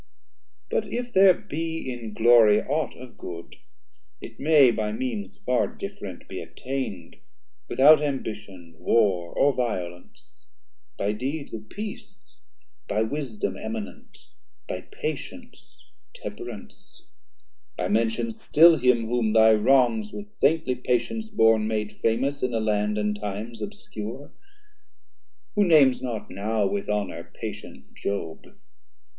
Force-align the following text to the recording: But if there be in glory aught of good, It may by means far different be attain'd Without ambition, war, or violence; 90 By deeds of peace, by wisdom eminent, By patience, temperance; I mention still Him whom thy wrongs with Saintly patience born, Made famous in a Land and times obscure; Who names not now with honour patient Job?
But 0.71 0.87
if 0.87 1.13
there 1.13 1.35
be 1.35 1.93
in 1.93 2.15
glory 2.15 2.59
aught 2.63 2.97
of 2.97 3.19
good, 3.19 3.55
It 4.19 4.39
may 4.39 4.71
by 4.71 4.91
means 4.91 5.37
far 5.45 5.67
different 5.67 6.27
be 6.27 6.41
attain'd 6.41 7.17
Without 7.69 8.01
ambition, 8.01 8.73
war, 8.79 9.31
or 9.31 9.53
violence; 9.53 10.47
90 10.99 11.13
By 11.13 11.17
deeds 11.19 11.53
of 11.53 11.69
peace, 11.69 12.37
by 12.87 13.03
wisdom 13.03 13.55
eminent, 13.55 14.17
By 14.67 14.81
patience, 14.91 15.85
temperance; 16.15 17.03
I 17.77 17.87
mention 17.87 18.31
still 18.31 18.77
Him 18.77 19.05
whom 19.07 19.33
thy 19.33 19.53
wrongs 19.53 20.11
with 20.11 20.25
Saintly 20.25 20.73
patience 20.73 21.29
born, 21.29 21.67
Made 21.67 21.91
famous 21.97 22.41
in 22.41 22.55
a 22.55 22.59
Land 22.59 22.97
and 22.97 23.15
times 23.15 23.61
obscure; 23.61 24.31
Who 25.53 25.63
names 25.63 26.01
not 26.01 26.31
now 26.31 26.65
with 26.65 26.89
honour 26.89 27.31
patient 27.39 27.93
Job? 27.93 28.51